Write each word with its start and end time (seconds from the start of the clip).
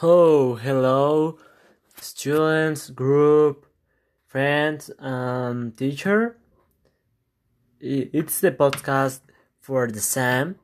Oh, 0.00 0.54
hello, 0.54 1.40
students, 1.96 2.88
group, 2.88 3.66
friends, 4.28 4.92
and 4.96 5.76
teacher. 5.76 6.36
It's 7.80 8.38
the 8.38 8.52
podcast 8.52 9.22
for 9.58 9.88
the 9.88 9.98
Sam. 9.98 10.54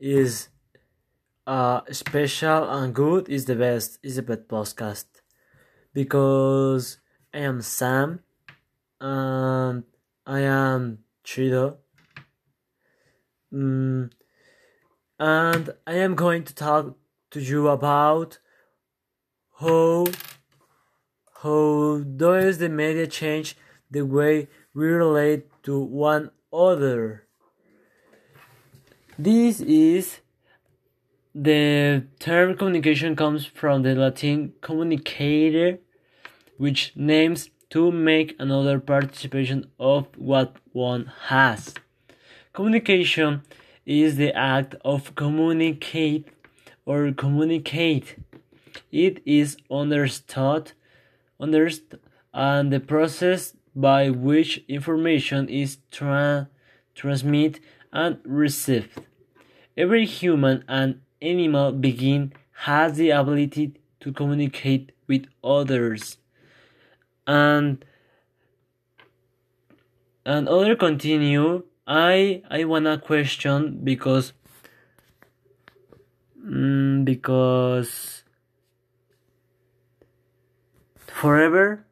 Is 0.00 0.48
uh 1.46 1.82
special 1.92 2.68
and 2.68 2.92
good 2.92 3.28
is 3.28 3.44
the 3.44 3.54
best 3.54 4.00
is 4.02 4.16
the 4.16 4.22
best 4.22 4.48
podcast 4.48 5.04
because 5.94 6.98
I 7.32 7.38
am 7.38 7.62
Sam 7.62 8.18
and 9.00 9.84
I 10.26 10.40
am 10.40 11.04
Chido. 11.24 11.76
Mm, 13.54 14.10
and 15.20 15.70
I 15.86 15.92
am 15.92 16.16
going 16.16 16.42
to 16.42 16.52
talk 16.52 16.96
to 17.30 17.40
you 17.40 17.68
about 17.68 18.40
how 19.60 20.06
how 21.42 22.02
does 22.16 22.58
the 22.58 22.68
media 22.68 23.06
change 23.06 23.56
the 23.90 24.02
way 24.02 24.48
we 24.74 24.86
relate 24.86 25.46
to 25.62 25.78
one 25.78 26.30
other? 26.52 27.26
This 29.18 29.60
is 29.60 30.20
the 31.34 32.04
term 32.18 32.56
communication 32.56 33.16
comes 33.16 33.46
from 33.46 33.82
the 33.82 33.94
latin 33.94 34.52
communicare 34.60 35.78
which 36.58 36.92
names 36.94 37.50
to 37.70 37.90
make 37.90 38.36
another 38.38 38.78
participation 38.78 39.70
of 39.78 40.06
what 40.16 40.56
one 40.72 41.12
has. 41.28 41.74
Communication 42.52 43.42
is 43.86 44.16
the 44.16 44.34
act 44.34 44.74
of 44.84 45.14
communicate 45.14 46.28
or 46.84 47.12
communicate 47.12 48.16
it 48.90 49.22
is 49.26 49.56
understood, 49.70 50.72
understood 51.40 52.00
and 52.36 52.70
the 52.70 52.80
process 52.80 53.54
by 53.74 54.10
which 54.10 54.62
information 54.68 55.48
is 55.48 55.78
tra- 55.90 56.48
transmitted 56.94 57.60
and 57.92 58.18
received. 58.24 59.00
Every 59.76 60.04
human 60.04 60.64
and 60.68 61.00
animal 61.22 61.72
being 61.72 62.32
has 62.64 62.96
the 62.96 63.10
ability 63.10 63.74
to 64.00 64.12
communicate 64.12 64.92
with 65.06 65.26
others. 65.42 66.18
And 67.26 67.84
and 70.24 70.48
other 70.48 70.76
continue 70.76 71.64
I 71.86 72.42
I 72.50 72.64
wanna 72.64 72.98
question 72.98 73.80
because 73.82 74.32
mm, 76.38 77.04
because 77.04 78.15
forever 81.10 81.84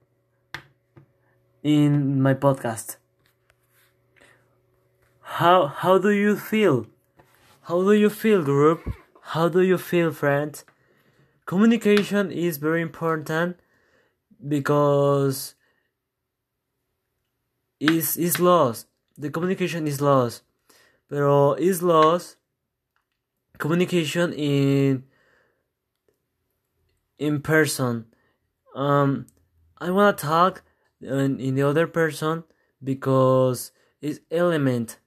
in 1.63 2.21
my 2.21 2.35
podcast. 2.35 2.97
How 5.21 5.67
how 5.67 5.99
do 5.99 6.11
you 6.11 6.37
feel? 6.37 6.87
How 7.63 7.83
do 7.83 7.93
you 7.93 8.11
feel, 8.11 8.43
group? 8.43 8.81
How 9.35 9.49
do 9.49 9.63
you 9.63 9.79
feel, 9.79 10.13
friends? 10.13 10.65
Communication 11.47 12.31
is 12.31 12.59
very 12.59 12.83
important 12.83 13.59
because 14.47 15.55
is 17.81 18.17
is 18.17 18.39
lost. 18.39 18.87
The 19.17 19.31
communication 19.31 19.87
is 19.87 20.01
lost. 20.01 20.43
Pero 21.09 21.55
is 21.55 21.83
lost 21.83 22.37
communication 23.59 24.33
in 24.33 25.05
in 27.19 27.41
person 27.41 28.07
um 28.75 29.27
i 29.79 29.91
want 29.91 30.19
to 30.19 30.25
talk 30.25 30.63
in, 31.01 31.39
in 31.41 31.55
the 31.55 31.63
other 31.63 31.87
person 31.87 32.45
because 32.83 33.73
it's 34.01 34.21
element. 34.31 34.99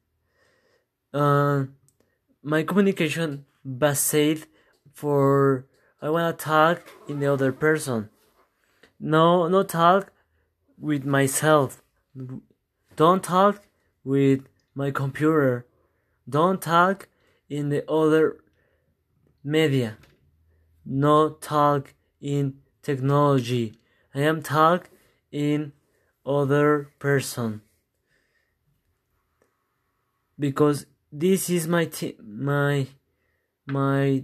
Uh 1.14 1.66
my 2.44 2.64
communication 2.64 3.46
based 3.64 4.48
for 4.94 5.66
i 6.02 6.10
want 6.10 6.38
to 6.38 6.44
talk 6.44 6.82
in 7.08 7.20
the 7.20 7.32
other 7.32 7.52
person. 7.52 8.10
No 9.00 9.48
no 9.48 9.64
talk 9.64 10.12
with 10.80 11.06
myself. 11.06 11.82
Don't 12.96 13.24
talk 13.24 13.64
with 14.04 14.48
my 14.74 14.92
computer. 14.92 15.66
Don't 16.28 16.62
talk 16.62 17.08
in 17.50 17.70
the 17.70 17.90
other 17.90 18.38
media. 19.44 19.98
No 20.86 21.30
talk 21.30 21.94
in 22.22 22.56
technology. 22.88 23.74
I 24.16 24.22
am 24.22 24.42
talk 24.42 24.90
in 25.30 25.74
other 26.26 26.90
person. 27.00 27.62
Because 30.40 30.86
this 31.12 31.50
is 31.50 31.68
my 31.68 31.86
team 31.86 32.16
my 32.46 32.88
my 33.66 34.24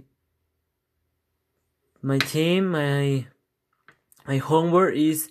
my 2.00 2.18
team 2.18 2.70
my 2.70 3.26
my 4.26 4.38
homework 4.38 4.94
is 4.94 5.30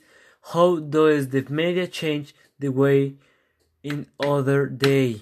how 0.54 0.68
does 0.98 1.30
the 1.30 1.42
media 1.50 1.88
change 1.88 2.36
the 2.60 2.70
way 2.70 3.16
in 3.82 4.06
other 4.20 4.68
day. 4.68 5.22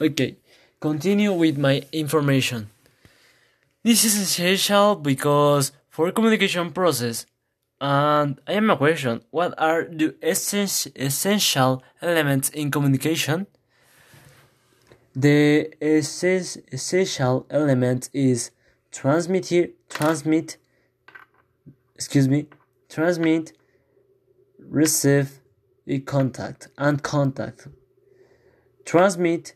Okay 0.00 0.36
continue 0.80 1.32
with 1.32 1.56
my 1.56 1.76
information 1.92 2.71
this 3.82 4.04
is 4.04 4.16
essential 4.16 4.96
because 4.96 5.72
for 5.88 6.10
communication 6.12 6.70
process, 6.70 7.26
and 7.80 8.40
I 8.46 8.52
am 8.52 8.70
a 8.70 8.76
question, 8.76 9.22
what 9.30 9.54
are 9.58 9.84
the 9.84 10.14
essential 10.22 11.82
elements 12.00 12.48
in 12.50 12.70
communication? 12.70 13.46
The 15.14 15.74
essential 15.82 17.46
element 17.50 18.08
is 18.12 18.52
transmit, 18.92 19.74
transmit, 19.88 20.58
excuse 21.96 22.28
me, 22.28 22.46
transmit, 22.88 23.52
receive, 24.58 25.40
contact, 26.06 26.68
and 26.78 27.02
contact. 27.02 27.66
Transmit 28.84 29.54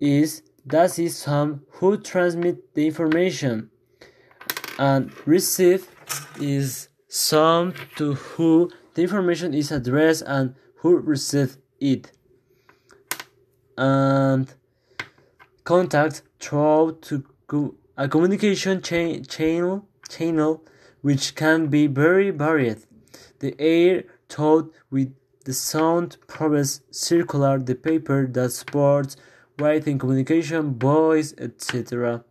is 0.00 0.42
that 0.66 0.98
is 0.98 1.16
some 1.16 1.62
who 1.72 1.96
transmit 1.96 2.74
the 2.74 2.86
information. 2.86 3.70
And 4.78 5.12
receive 5.26 5.88
is 6.40 6.88
some 7.08 7.74
to 7.96 8.14
who 8.14 8.70
the 8.94 9.02
information 9.02 9.54
is 9.54 9.72
addressed 9.72 10.22
and 10.26 10.54
who 10.76 10.96
receive 10.96 11.56
it. 11.80 12.12
And 13.76 14.52
contact 15.64 16.22
through 16.40 16.98
to 17.02 17.24
a 17.96 18.08
communication 18.08 18.80
cha- 18.82 19.20
channel 20.08 20.64
which 21.02 21.34
can 21.34 21.68
be 21.68 21.86
very 21.86 22.30
varied. 22.30 22.78
The 23.40 23.54
air 23.58 24.04
taught 24.28 24.72
with 24.90 25.14
the 25.44 25.52
sound 25.52 26.16
proves 26.26 26.82
circular 26.90 27.58
the 27.58 27.74
paper 27.74 28.26
that 28.26 28.50
supports 28.50 29.16
writing, 29.60 29.98
communication, 29.98 30.78
voice, 30.78 31.34
etc. 31.38 32.24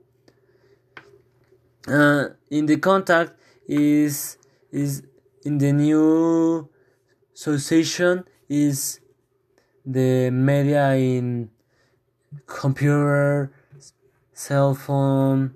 Uh, 1.87 2.29
in 2.49 2.65
the 2.65 2.77
contact 2.77 3.33
is 3.67 4.37
is 4.71 5.03
in 5.43 5.57
the 5.59 5.71
new 5.71 6.67
association 7.33 8.25
is 8.49 8.99
the 9.85 10.29
media 10.29 10.93
in 10.93 11.49
computer, 12.45 13.51
cell 14.33 14.75
phone, 14.75 15.53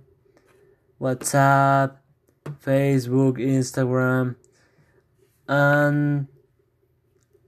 WhatsApp, 1.02 1.98
Facebook, 2.66 3.38
Instagram, 3.38 4.36
and 5.48 6.28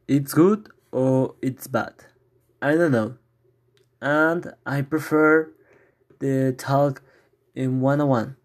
it's 0.07 0.33
good 0.33 0.69
or 0.91 1.35
it's 1.41 1.67
bad. 1.67 1.93
I 2.61 2.75
don't 2.75 2.91
know 2.91 3.17
and 4.05 4.53
I 4.67 4.83
prefer 4.83 5.51
the 6.19 6.53
talk 6.55 7.01
in 7.55 7.81
one 7.81 7.99
on 7.99 8.07
one, 8.07 8.35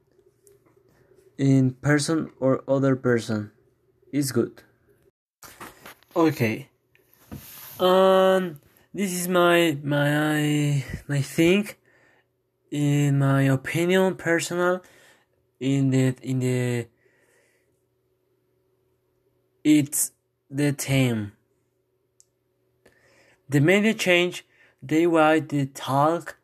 in 1.36 1.72
person 1.82 2.30
or 2.40 2.64
other 2.66 2.96
person. 2.96 3.52
It's 4.10 4.32
good. 4.32 4.62
Okay. 6.16 6.68
Um, 7.78 8.60
this 8.94 9.12
is 9.12 9.28
my 9.28 9.76
my 9.84 10.82
my 11.06 11.20
thing. 11.20 11.68
In 12.70 13.18
my 13.18 13.42
opinion, 13.42 14.14
personal, 14.14 14.82
in 15.60 15.90
the 15.90 16.14
in 16.22 16.38
the 16.38 16.86
it's 19.62 20.12
the 20.48 20.72
theme. 20.72 21.32
The 23.48 23.60
media 23.60 23.92
change 23.92 24.46
they 24.82 25.06
write 25.06 25.48
the 25.48 25.66
talk 25.66 26.36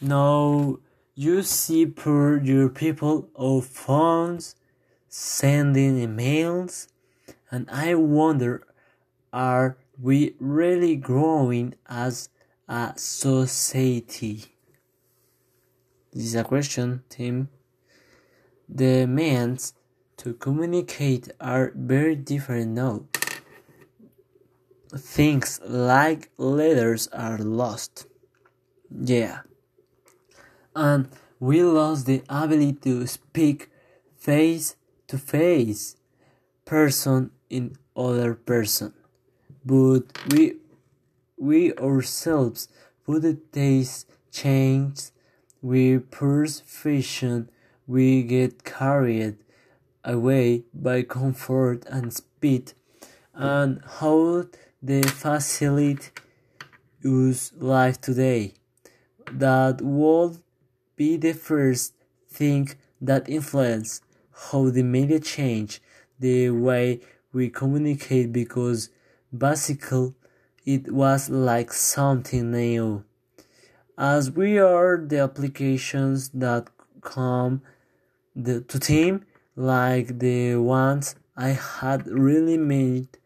now 0.00 0.78
you 1.14 1.42
see 1.42 1.86
per 1.86 2.40
your 2.40 2.68
people 2.68 3.28
of 3.34 3.66
phones 3.66 4.54
sending 5.08 5.96
emails 5.96 6.88
and 7.50 7.68
I 7.70 7.94
wonder 7.94 8.66
are 9.32 9.76
we 10.00 10.34
really 10.38 10.96
growing 10.96 11.74
as 11.88 12.30
a 12.68 12.92
society? 12.96 14.44
This 16.12 16.24
is 16.24 16.34
a 16.34 16.44
question, 16.44 17.02
Tim. 17.08 17.48
The 18.68 19.06
means 19.06 19.74
to 20.18 20.34
communicate 20.34 21.30
are 21.40 21.72
very 21.74 22.16
different 22.16 22.72
now. 22.72 23.04
Things 24.96 25.60
like 25.66 26.30
letters 26.38 27.08
are 27.08 27.38
lost. 27.38 28.06
Yeah. 28.90 29.40
And 30.74 31.08
we 31.40 31.62
lost 31.62 32.06
the 32.06 32.22
ability 32.28 32.74
to 32.84 33.06
speak 33.06 33.70
face 34.16 34.76
to 35.08 35.18
face, 35.18 35.96
person 36.64 37.30
in 37.50 37.76
other 37.96 38.34
person. 38.34 38.92
But 39.64 40.04
we 40.30 40.56
we 41.36 41.72
ourselves 41.74 42.68
put 43.04 43.22
the 43.22 43.34
taste 43.52 44.10
change, 44.32 45.10
we 45.62 45.98
persuasion, 45.98 47.50
we 47.86 48.22
get 48.22 48.64
carried 48.64 49.36
away 50.04 50.64
by 50.74 51.02
comfort 51.02 51.84
and 51.86 52.12
speed, 52.12 52.72
and 53.34 53.80
how 54.00 54.44
the 54.82 55.02
facility 55.02 56.10
use 57.02 57.52
life 57.58 58.00
today. 58.00 58.54
That 59.32 59.82
would 59.82 60.38
be 60.96 61.16
the 61.16 61.32
first 61.32 61.94
thing 62.28 62.70
that 63.00 63.28
influence 63.28 64.00
how 64.50 64.70
the 64.70 64.82
media 64.82 65.20
change 65.20 65.80
the 66.18 66.50
way 66.50 67.00
we 67.32 67.48
communicate 67.48 68.32
because 68.32 68.90
basically 69.36 70.14
it 70.64 70.92
was 70.92 71.28
like 71.28 71.72
something 71.72 72.50
new. 72.50 73.04
As 73.96 74.30
we 74.30 74.58
are 74.58 74.96
the 74.96 75.18
applications 75.18 76.28
that 76.30 76.68
come 77.00 77.62
the, 78.34 78.60
to 78.60 78.78
team 78.78 79.24
like 79.56 80.20
the 80.20 80.56
ones 80.56 81.16
I 81.36 81.48
had 81.48 82.06
really 82.06 82.56
made 82.56 83.17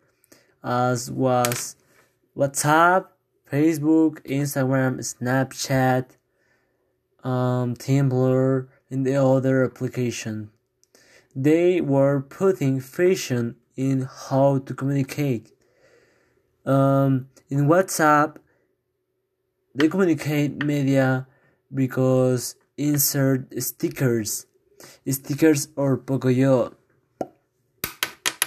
as 0.62 1.10
was 1.10 1.76
WhatsApp, 2.36 3.06
Facebook, 3.50 4.24
Instagram, 4.24 4.98
Snapchat, 5.00 6.16
um, 7.22 7.74
Tumblr, 7.76 8.68
and 8.90 9.06
the 9.06 9.16
other 9.16 9.64
application. 9.64 10.50
They 11.34 11.80
were 11.80 12.20
putting 12.20 12.80
fashion 12.80 13.56
in 13.76 14.08
how 14.28 14.58
to 14.58 14.74
communicate. 14.74 15.52
Um, 16.64 17.28
in 17.48 17.66
WhatsApp, 17.66 18.36
they 19.74 19.88
communicate 19.88 20.64
media 20.64 21.26
because 21.72 22.54
insert 22.76 23.52
stickers, 23.62 24.46
stickers 25.08 25.68
or 25.76 25.96
Pocoyo. 25.98 26.74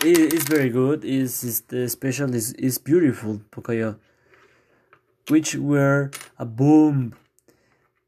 It 0.06 0.36
is 0.36 0.44
very 0.44 0.69
good. 0.69 1.04
Is 1.04 1.44
is 1.44 1.62
the 1.62 1.90
special 1.90 2.30
is 2.36 2.54
is 2.54 2.78
beautiful 2.78 3.42
Pocoyo, 3.50 3.98
which 5.30 5.56
were 5.56 6.12
a 6.38 6.46
boom. 6.46 7.16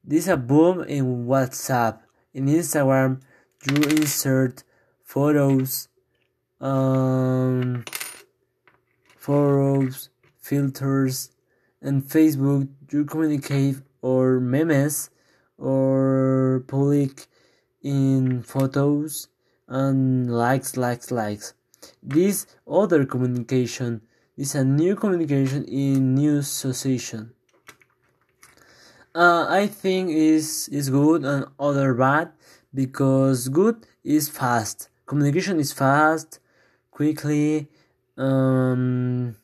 This 0.04 0.28
a 0.28 0.38
boom 0.38 0.84
in 0.84 1.26
WhatsApp. 1.26 1.98
In 2.36 2.46
Instagram, 2.46 3.22
you 3.66 3.82
insert 3.82 4.64
photos, 5.04 5.90
um, 6.62 7.84
photos, 9.18 10.10
filters, 10.38 11.32
and 11.82 12.04
Facebook 12.04 12.70
you 12.92 13.06
communicate 13.06 13.78
or 14.04 14.40
memes 14.40 15.10
or 15.58 16.64
public 16.68 17.26
in 17.82 18.44
photos 18.44 19.30
and 19.68 20.30
likes, 20.30 20.78
likes, 20.78 21.10
likes. 21.10 21.56
This 22.02 22.48
other 22.68 23.06
communication 23.06 24.02
is 24.36 24.56
a 24.56 24.64
new 24.64 24.96
communication 24.96 25.66
in 25.66 26.16
new 26.16 26.38
association. 26.38 27.34
Uh, 29.16 29.48
I 29.50 29.68
think 29.68 30.12
is 30.12 30.68
is 30.70 30.90
good 30.90 31.26
and 31.26 31.46
other 31.60 31.94
bad 31.94 32.32
because 32.74 33.50
good 33.50 33.88
is 34.04 34.30
fast 34.30 34.90
communication 35.08 35.60
is 35.60 35.72
fast, 35.72 36.40
quickly, 36.92 37.68
um, 38.18 39.36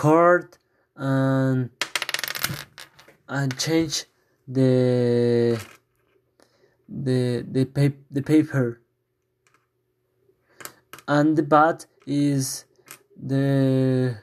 short, 0.00 0.58
and 0.94 1.70
and 3.28 3.58
change 3.58 4.04
the 4.46 5.58
the 6.88 7.44
the 7.50 7.64
pap- 7.64 8.06
the 8.10 8.22
paper. 8.22 8.80
And 11.06 11.36
the 11.36 11.42
bad 11.42 11.86
is 12.06 12.64
the 13.16 14.18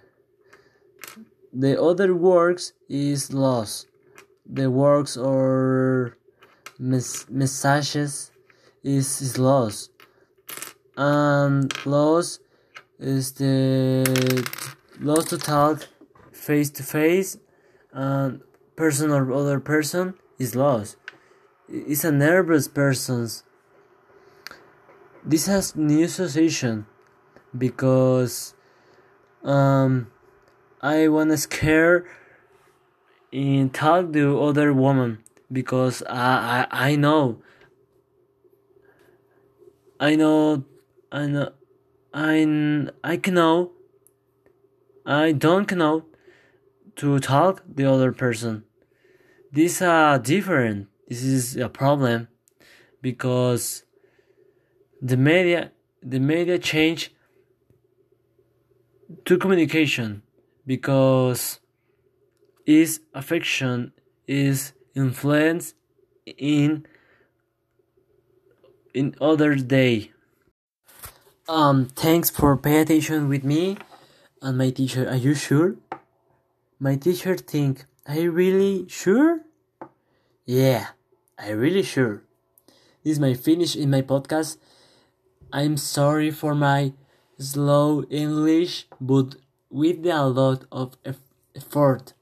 the 1.54 1.82
other 1.82 2.16
works 2.16 2.74
is 2.90 3.34
lost. 3.34 3.88
The 4.46 4.70
works 4.70 5.16
or 5.18 6.18
mes- 6.80 7.30
messages 7.30 8.32
is, 8.84 9.22
is 9.22 9.38
lost 9.38 9.92
and 10.98 11.74
lost 11.86 12.42
is 13.00 13.34
the 13.34 14.48
lost 15.00 15.30
to 15.30 15.38
talk 15.38 15.88
face 16.32 16.70
to 16.70 16.84
face 16.84 17.38
and 17.94 18.42
person 18.76 19.12
or 19.12 19.32
other 19.32 19.60
person 19.60 20.14
is 20.38 20.56
lost 20.56 20.98
it's 21.68 22.04
a 22.04 22.12
nervous 22.12 22.68
person's 22.68 23.44
this 25.24 25.46
has 25.46 25.76
new 25.76 26.04
association 26.06 26.86
because 27.58 28.54
um 29.44 30.12
i 30.82 31.08
wanna 31.08 31.38
scare 31.38 32.06
and 33.34 33.74
talk 33.74 34.12
to 34.14 34.42
other 34.42 34.74
woman 34.74 35.24
because 35.52 36.04
I, 36.10 36.68
I 36.72 36.92
i 36.92 36.96
know 36.96 37.42
i 40.00 40.16
know 40.16 40.64
and 41.12 41.52
I 42.14 42.42
I 43.04 43.20
know 43.28 43.72
I 45.06 45.32
don't 45.32 45.72
know 45.72 46.06
to 46.98 47.20
talk 47.20 47.64
the 47.66 47.86
other 47.86 48.12
person. 48.12 48.64
These 49.52 49.82
are 49.82 50.20
different. 50.20 50.88
This 51.08 51.24
is 51.24 51.56
a 51.56 51.70
problem 51.70 52.28
because 53.02 53.84
the 55.02 55.18
media 55.18 55.72
the 56.02 56.20
media 56.20 56.58
change 56.60 57.14
to 59.26 59.38
communication 59.38 60.22
because 60.66 61.60
is 62.66 63.02
affection 63.14 63.92
is 64.28 64.74
influence 64.96 65.74
in 66.38 66.86
in 68.94 69.16
other 69.20 69.56
day 69.56 70.12
um, 71.48 71.86
thanks 71.86 72.30
for 72.30 72.56
paying 72.56 72.82
attention 72.82 73.28
with 73.28 73.44
me 73.44 73.78
and 74.42 74.58
my 74.58 74.70
teacher. 74.70 75.10
Are 75.10 75.18
you 75.18 75.34
sure? 75.34 75.76
My 76.80 76.96
teacher 76.96 77.36
think, 77.36 77.86
are 78.08 78.16
you 78.16 78.32
really 78.32 78.88
sure? 78.88 79.42
Yeah, 80.46 80.88
I 81.38 81.50
really 81.50 81.84
sure. 81.84 82.24
This 83.04 83.14
is 83.14 83.20
my 83.20 83.34
finish 83.34 83.76
in 83.76 83.90
my 83.90 84.02
podcast. 84.02 84.58
I'm 85.54 85.78
sorry 85.78 86.32
for 86.32 86.56
my 86.56 86.94
slow 87.38 88.04
English, 88.10 88.88
but 89.00 89.36
with 89.70 90.06
a 90.06 90.26
lot 90.26 90.66
of 90.72 90.98
effort 91.56 92.14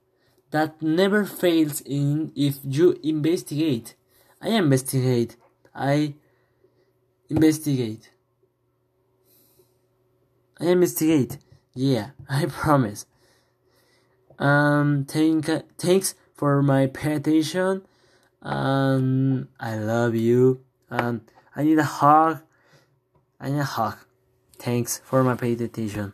that 0.51 0.81
never 0.81 1.25
fails 1.25 1.81
in 1.81 2.31
if 2.35 2.59
you 2.63 2.97
investigate. 3.03 3.95
I 4.41 4.49
investigate. 4.49 5.35
I 5.75 6.15
investigate. 7.29 8.09
I 10.59 10.65
investigate. 10.65 11.37
Yeah, 11.75 12.11
I 12.29 12.45
promise. 12.45 13.05
Um, 14.39 15.05
thank, 15.05 15.49
thanks 15.77 16.15
for 16.33 16.63
my 16.63 16.87
pay 16.87 17.15
attention. 17.15 17.83
Um, 18.41 19.49
I 19.59 19.75
love 19.75 20.15
you. 20.15 20.61
Um, 20.89 21.21
I 21.55 21.63
need 21.63 21.77
a 21.77 21.83
hug. 21.83 22.39
Need 23.41 23.57
a 23.57 23.63
hug. 23.63 23.97
Thanks 24.57 24.99
for 25.05 25.23
my 25.23 25.35
pay 25.35 25.53
attention. 25.53 26.13